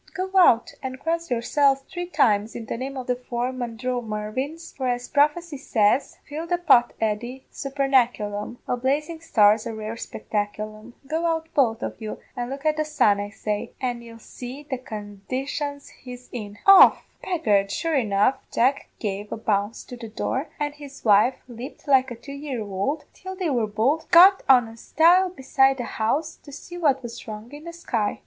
Go 0.15 0.31
out 0.35 0.73
and 0.81 0.99
cross 0.99 1.29
yourselves 1.29 1.81
three 1.81 2.07
times 2.07 2.55
in 2.55 2.65
the 2.65 2.75
name 2.75 2.97
o' 2.97 3.03
the 3.03 3.15
four 3.15 3.51
Mandromarvins, 3.53 4.75
for 4.75 4.87
as 4.87 5.07
prophecy 5.07 5.57
says: 5.57 6.17
Fill 6.27 6.47
the 6.47 6.57
pot, 6.57 6.93
Eddy, 6.99 7.45
supernaculum 7.53 8.57
a 8.67 8.75
blazing 8.77 9.21
star's 9.21 9.67
a 9.67 9.75
rare 9.75 9.93
spectaculum. 9.93 10.93
Go 11.05 11.27
out 11.27 11.49
both 11.53 11.83
of 11.83 12.01
you 12.01 12.17
and 12.35 12.49
look 12.49 12.65
at 12.65 12.77
the 12.77 12.83
sun, 12.83 13.19
I 13.19 13.29
say, 13.29 13.73
an' 13.79 14.01
ye'll 14.01 14.17
see 14.17 14.63
the 14.63 14.79
condition 14.79 15.79
he's 16.01 16.29
in 16.31 16.57
off!' 16.65 17.05
"Begad, 17.23 17.69
sure 17.69 17.93
enough, 17.93 18.39
Jack 18.51 18.87
gave 18.97 19.31
a 19.31 19.37
bounce 19.37 19.83
to 19.83 19.95
the 19.97 20.09
door, 20.09 20.47
and 20.59 20.73
his 20.73 21.05
wife 21.05 21.35
leaped 21.47 21.87
like 21.87 22.09
a 22.09 22.15
two 22.15 22.31
year 22.33 22.61
ould, 22.61 23.03
till 23.13 23.35
they 23.35 23.51
were 23.51 23.67
both 23.67 24.09
got 24.09 24.41
on 24.49 24.67
a 24.67 24.77
stile 24.77 25.29
beside 25.29 25.77
the 25.77 25.83
house 25.83 26.37
to 26.37 26.51
see 26.51 26.75
what 26.75 27.03
was 27.03 27.27
wrong 27.27 27.51
in 27.51 27.65
the 27.65 27.71
sky. 27.73 28.19